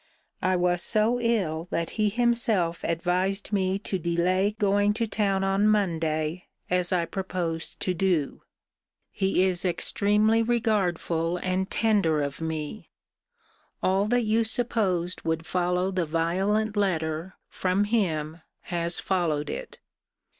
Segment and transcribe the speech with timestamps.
[0.41, 5.67] I was so ill that he himself advised me to delay going to town on
[5.67, 8.41] Monday, as I proposed to do.
[9.11, 12.89] He is extremely regardful and tender of me.
[13.83, 18.41] All that you supposed would follow the violent letter, from him,
[18.73, 19.77] has followed it.